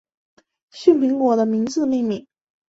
[0.71, 2.25] 旭苹果的名字命名。